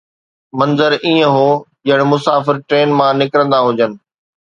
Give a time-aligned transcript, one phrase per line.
[0.59, 1.45] منظر ائين هو
[1.87, 3.91] ڄڻ مسافر ٽرين مان نڪرندا هجن.